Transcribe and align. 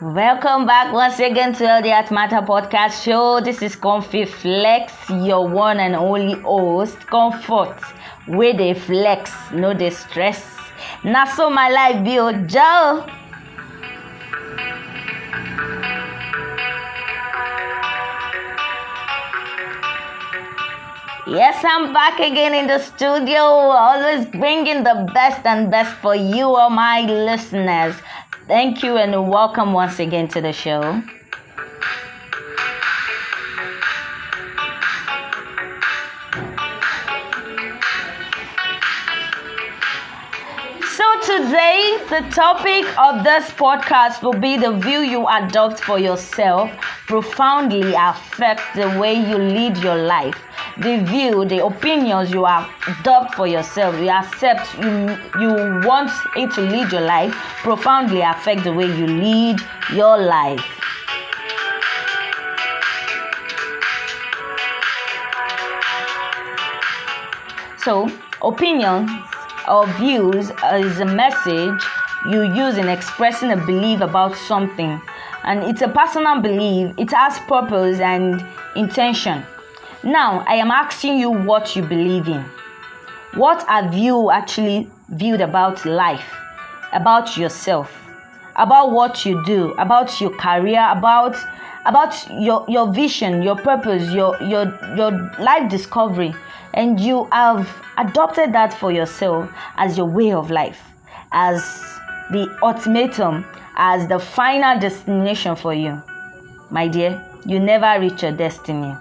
Welcome 0.00 0.66
back 0.66 0.92
once 0.92 1.18
again 1.18 1.52
to 1.54 1.64
LDS 1.64 2.10
Matter 2.10 2.40
Podcast 2.40 3.02
Show. 3.02 3.40
This 3.40 3.62
is 3.62 3.74
Comfy 3.76 4.24
Flex, 4.24 4.92
your 5.10 5.48
one 5.48 5.80
and 5.80 5.96
only 5.96 6.34
host. 6.42 6.98
Comfort, 7.06 7.76
with 8.28 8.60
a 8.60 8.74
flex, 8.74 9.32
no 9.52 9.74
distress. 9.74 10.44
Now, 11.02 11.24
so 11.24 11.50
my 11.50 11.70
life 11.70 12.04
be 12.04 12.18
oh, 12.18 12.32
Joe. 12.46 13.06
Yes, 21.26 21.64
I'm 21.66 21.92
back 21.92 22.20
again 22.20 22.54
in 22.54 22.68
the 22.68 22.78
studio, 22.78 23.40
always 23.40 24.26
bringing 24.26 24.84
the 24.84 25.10
best 25.12 25.44
and 25.44 25.68
best 25.72 25.92
for 25.96 26.14
you, 26.14 26.44
all 26.54 26.70
my 26.70 27.00
listeners. 27.00 27.96
Thank 28.46 28.84
you 28.84 28.96
and 28.96 29.28
welcome 29.28 29.72
once 29.72 29.98
again 29.98 30.28
to 30.28 30.40
the 30.40 30.52
show. 30.52 31.02
Today, 41.36 41.98
the 42.08 42.26
topic 42.30 42.86
of 42.98 43.22
this 43.22 43.50
podcast 43.50 44.22
will 44.22 44.40
be 44.40 44.56
the 44.56 44.72
view 44.72 45.00
you 45.00 45.26
adopt 45.28 45.80
for 45.80 45.98
yourself 45.98 46.70
profoundly 47.06 47.92
affect 47.92 48.62
the 48.74 48.88
way 48.98 49.12
you 49.12 49.36
lead 49.36 49.76
your 49.78 49.96
life 49.96 50.38
the 50.78 50.96
view, 51.04 51.44
the 51.44 51.64
opinions 51.64 52.30
you 52.30 52.46
adopt 52.46 53.34
for 53.34 53.46
yourself, 53.46 53.94
you 53.96 54.08
accept, 54.08 54.74
you 54.78 55.16
you 55.40 55.50
want 55.86 56.10
it 56.36 56.50
to 56.52 56.60
lead 56.62 56.90
your 56.92 57.02
life, 57.02 57.34
profoundly 57.62 58.20
affect 58.20 58.64
the 58.64 58.72
way 58.72 58.86
you 58.86 59.06
lead 59.06 59.58
your 59.92 60.18
life. 60.18 60.64
So, 67.78 68.10
opinions 68.42 69.10
or 69.68 69.86
views 69.94 70.50
is 70.74 71.00
a 71.00 71.04
message 71.04 71.82
you 72.30 72.42
use 72.42 72.76
in 72.76 72.88
expressing 72.88 73.52
a 73.52 73.56
belief 73.56 74.00
about 74.00 74.36
something, 74.36 75.00
and 75.44 75.62
it's 75.62 75.82
a 75.82 75.88
personal 75.88 76.40
belief. 76.40 76.94
It 76.98 77.12
has 77.12 77.38
purpose 77.40 78.00
and 78.00 78.44
intention. 78.74 79.44
Now, 80.02 80.44
I 80.46 80.54
am 80.56 80.70
asking 80.70 81.18
you 81.18 81.30
what 81.30 81.76
you 81.76 81.82
believe 81.82 82.28
in. 82.28 82.44
What 83.34 83.66
have 83.68 83.94
you 83.94 84.30
actually 84.30 84.90
viewed 85.10 85.40
about 85.40 85.84
life, 85.84 86.34
about 86.92 87.36
yourself, 87.36 87.92
about 88.56 88.92
what 88.92 89.24
you 89.24 89.44
do, 89.44 89.72
about 89.72 90.20
your 90.20 90.30
career, 90.30 90.84
about 90.90 91.36
about 91.84 92.14
your, 92.30 92.64
your 92.68 92.92
vision, 92.92 93.42
your 93.42 93.56
purpose, 93.56 94.10
your, 94.10 94.36
your 94.42 94.66
your 94.96 95.12
life 95.38 95.70
discovery, 95.70 96.34
and 96.74 96.98
you 96.98 97.28
have 97.30 97.68
adopted 97.98 98.52
that 98.52 98.72
for 98.72 98.92
yourself 98.92 99.50
as 99.76 99.96
your 99.96 100.06
way 100.06 100.32
of 100.32 100.50
life, 100.50 100.80
as 101.32 101.62
the 102.30 102.48
ultimatum, 102.62 103.44
as 103.76 104.08
the 104.08 104.18
final 104.18 104.78
destination 104.78 105.56
for 105.56 105.74
you. 105.74 106.02
My 106.70 106.88
dear, 106.88 107.24
you 107.44 107.60
never 107.60 108.00
reach 108.00 108.22
your 108.22 108.32
destiny 108.32 108.94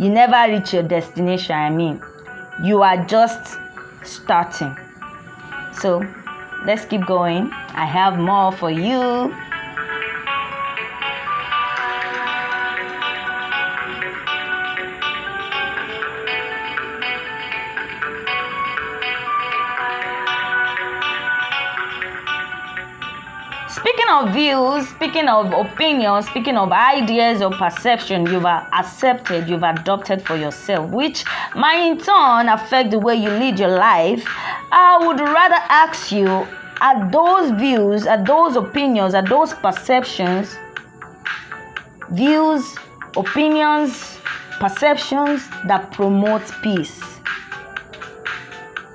you 0.00 0.08
never 0.08 0.50
reach 0.50 0.72
your 0.72 0.82
destination. 0.82 1.54
I 1.54 1.68
mean, 1.68 2.00
you 2.62 2.82
are 2.82 3.04
just 3.04 3.58
starting. 4.02 4.74
So 5.72 6.02
let's 6.64 6.86
keep 6.86 7.06
going. 7.06 7.50
I 7.74 7.84
have 7.84 8.18
more 8.18 8.50
for 8.50 8.70
you. 8.70 9.34
Speaking 23.80 24.06
of 24.10 24.34
views, 24.34 24.88
speaking 24.90 25.28
of 25.28 25.52
opinions, 25.54 26.26
speaking 26.26 26.58
of 26.58 26.70
ideas 26.70 27.40
or 27.40 27.50
perception 27.50 28.26
you've 28.26 28.44
accepted, 28.44 29.48
you've 29.48 29.62
adopted 29.62 30.20
for 30.26 30.36
yourself, 30.36 30.90
which 30.90 31.24
might 31.54 31.82
in 31.84 31.98
turn 31.98 32.50
affect 32.50 32.90
the 32.90 32.98
way 32.98 33.14
you 33.14 33.30
lead 33.30 33.58
your 33.58 33.70
life, 33.70 34.22
I 34.70 34.98
would 35.06 35.18
rather 35.18 35.56
ask 35.70 36.12
you 36.12 36.46
are 36.82 37.10
those 37.10 37.52
views, 37.52 38.06
are 38.06 38.22
those 38.22 38.56
opinions, 38.56 39.14
are 39.14 39.26
those 39.26 39.54
perceptions, 39.54 40.54
views, 42.10 42.76
opinions, 43.16 44.18
perceptions 44.58 45.48
that 45.66 45.90
promote 45.92 46.42
peace? 46.62 47.00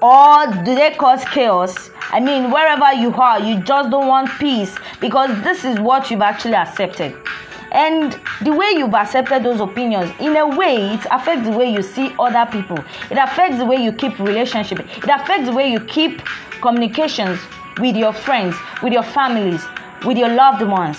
Or 0.00 0.46
do 0.64 0.74
they 0.74 0.94
cause 0.98 1.22
chaos? 1.26 1.90
I 2.12 2.18
mean, 2.18 2.50
wherever 2.50 2.92
you 2.92 3.14
are, 3.14 3.38
you 3.40 3.60
just 3.60 3.90
don't 3.90 4.08
want 4.08 4.30
peace 4.40 4.74
because 5.00 5.30
this 5.44 5.64
is 5.64 5.78
what 5.78 6.10
you've 6.10 6.22
actually 6.22 6.54
accepted. 6.54 7.16
And 7.72 8.18
the 8.42 8.52
way 8.52 8.72
you've 8.76 8.94
accepted 8.94 9.44
those 9.44 9.60
opinions, 9.60 10.10
in 10.18 10.36
a 10.36 10.44
way, 10.56 10.94
it 10.94 11.06
affects 11.12 11.48
the 11.48 11.56
way 11.56 11.72
you 11.72 11.82
see 11.82 12.12
other 12.18 12.50
people. 12.50 12.78
It 13.10 13.18
affects 13.18 13.58
the 13.58 13.64
way 13.64 13.76
you 13.76 13.92
keep 13.92 14.18
relationship. 14.18 14.80
It 14.80 15.08
affects 15.08 15.46
the 15.46 15.52
way 15.52 15.70
you 15.70 15.78
keep 15.78 16.20
communications 16.60 17.38
with 17.78 17.94
your 17.94 18.12
friends, 18.12 18.56
with 18.82 18.92
your 18.92 19.04
families, 19.04 19.64
with 20.04 20.18
your 20.18 20.30
loved 20.30 20.62
ones. 20.62 20.98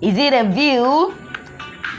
Is 0.00 0.16
it 0.16 0.32
a 0.32 0.48
view 0.48 1.14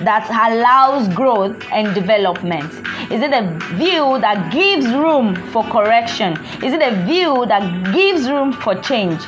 that 0.04 0.30
allows 0.30 1.08
growth 1.14 1.62
and 1.72 1.94
development? 1.94 2.72
Is 3.12 3.22
it 3.22 3.34
a 3.34 3.58
view 3.76 4.20
that 4.20 4.52
gives 4.52 4.88
room 4.88 5.36
for 5.52 5.64
correction? 5.64 6.34
Is 6.64 6.74
it 6.74 6.82
a 6.82 7.06
view 7.06 7.46
that 7.48 7.94
gives 7.94 8.30
room 8.30 8.54
for 8.54 8.76
change? 8.76 9.22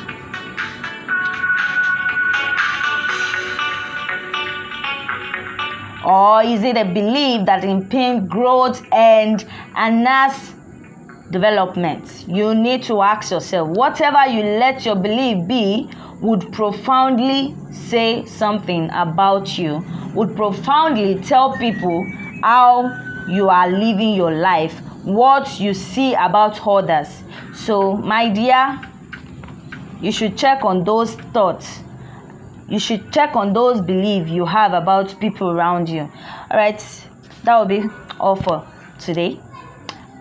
Or 6.04 6.42
is 6.42 6.64
it 6.64 6.76
a 6.76 6.84
belief 6.84 7.46
that 7.46 7.62
impedes 7.64 8.26
growth 8.28 8.84
and 8.92 9.44
enhance 9.76 10.51
development? 11.32 12.24
You 12.28 12.54
need 12.54 12.84
to 12.84 13.02
ask 13.02 13.32
yourself 13.32 13.68
whatever 13.70 14.26
you 14.28 14.42
let 14.42 14.84
your 14.86 14.94
belief 14.94 15.48
be 15.48 15.90
would 16.20 16.52
profoundly 16.52 17.56
say 17.72 18.24
something 18.26 18.88
about 18.92 19.58
you 19.58 19.84
would 20.14 20.36
profoundly 20.36 21.20
tell 21.22 21.56
people 21.56 22.06
how 22.42 23.24
you 23.28 23.48
are 23.48 23.68
living 23.68 24.14
your 24.14 24.32
life, 24.32 24.78
what 25.04 25.58
you 25.58 25.74
see 25.74 26.14
about 26.14 26.64
others. 26.66 27.08
So, 27.54 27.96
my 27.96 28.28
dear, 28.28 28.80
you 30.00 30.12
should 30.12 30.36
check 30.36 30.64
on 30.64 30.84
those 30.84 31.14
thoughts. 31.32 31.80
You 32.68 32.78
should 32.78 33.12
check 33.12 33.36
on 33.36 33.52
those 33.52 33.80
beliefs 33.80 34.30
you 34.30 34.46
have 34.46 34.72
about 34.72 35.18
people 35.20 35.50
around 35.50 35.88
you. 35.88 36.02
All 36.50 36.56
right, 36.56 36.82
that 37.44 37.58
will 37.58 37.66
be 37.66 37.84
all 38.18 38.36
for 38.36 38.66
today. 38.98 39.38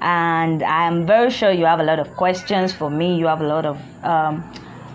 And 0.01 0.63
I 0.63 0.85
am 0.85 1.05
very 1.05 1.29
sure 1.29 1.51
you 1.51 1.65
have 1.65 1.79
a 1.79 1.83
lot 1.83 1.99
of 1.99 2.15
questions 2.15 2.73
for 2.73 2.89
me. 2.89 3.17
You 3.17 3.27
have 3.27 3.41
a 3.41 3.47
lot 3.47 3.65
of 3.65 3.79
um, 4.03 4.43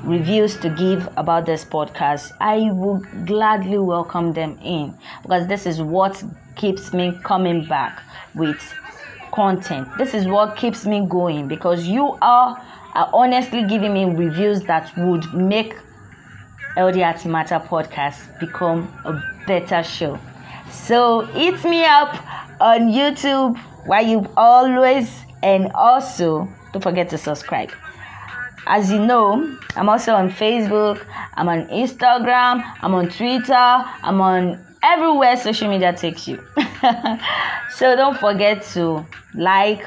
reviews 0.06 0.56
to 0.58 0.70
give 0.70 1.08
about 1.16 1.46
this 1.46 1.64
podcast, 1.64 2.32
I 2.40 2.70
will 2.72 3.02
gladly 3.24 3.78
welcome 3.78 4.32
them 4.32 4.58
in 4.62 4.96
because 5.22 5.46
this 5.48 5.66
is 5.66 5.82
what 5.82 6.22
keeps 6.54 6.92
me 6.92 7.18
coming 7.24 7.64
back 7.64 8.02
with 8.34 8.74
content. 9.32 9.88
This 9.98 10.14
is 10.14 10.26
what 10.26 10.56
keeps 10.56 10.86
me 10.86 11.06
going 11.08 11.48
because 11.48 11.86
you 11.86 12.16
are, 12.22 12.62
are 12.94 13.10
honestly 13.12 13.64
giving 13.66 13.92
me 13.92 14.04
reviews 14.04 14.62
that 14.62 14.96
would 14.96 15.32
make 15.34 15.74
LD 16.76 16.96
Matter 17.26 17.58
podcast 17.58 18.38
become 18.38 18.92
a 19.04 19.20
better 19.46 19.82
show. 19.82 20.18
So 20.70 21.22
hit 21.22 21.64
me 21.64 21.84
up 21.84 22.14
on 22.60 22.92
YouTube 22.92 23.58
where 23.86 24.02
you 24.02 24.26
always 24.36 25.10
and 25.42 25.70
also 25.72 26.48
don't 26.72 26.82
forget 26.82 27.08
to 27.10 27.18
subscribe. 27.18 27.70
As 28.66 28.90
you 28.90 28.98
know, 28.98 29.56
I'm 29.76 29.88
also 29.88 30.12
on 30.12 30.30
Facebook, 30.30 31.04
I'm 31.34 31.48
on 31.48 31.66
Instagram, 31.68 32.64
I'm 32.82 32.94
on 32.94 33.08
Twitter, 33.08 33.54
I'm 33.54 34.20
on 34.20 34.64
everywhere 34.82 35.36
social 35.36 35.68
media 35.68 35.92
takes 35.92 36.26
you. 36.26 36.44
so 37.70 37.94
don't 37.94 38.18
forget 38.18 38.62
to 38.74 39.06
like, 39.34 39.84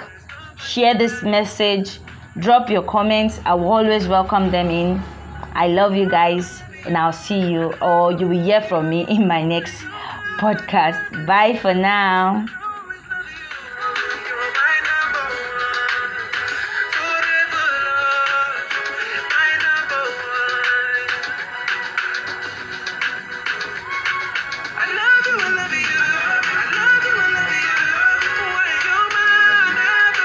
share 0.58 0.96
this 0.96 1.24
message, 1.24 2.00
drop 2.38 2.70
your 2.70 2.84
comments. 2.84 3.40
I 3.46 3.54
will 3.56 3.72
always 3.72 4.08
welcome 4.08 4.52
them 4.52 4.70
in. 4.70 5.02
I 5.54 5.68
love 5.68 5.96
you 5.96 6.10
guys, 6.10 6.62
and 6.86 6.98
I'll 6.98 7.12
see 7.12 7.52
you 7.52 7.74
or 7.82 8.14
you 8.14 8.28
will 8.28 8.44
hear 8.44 8.62
from 8.62 8.90
me 8.90 9.06
in 9.10 9.28
my 9.28 9.44
next 9.44 9.74
podcast. 10.40 11.26
Bye 11.26 11.58
for 11.58 11.74
now. 11.74 12.46